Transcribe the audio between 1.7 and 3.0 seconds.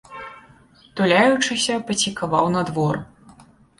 пацікаваў на двор.